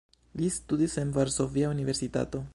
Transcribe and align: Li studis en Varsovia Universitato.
Li 0.39 0.47
studis 0.55 0.97
en 1.03 1.13
Varsovia 1.19 1.71
Universitato. 1.77 2.45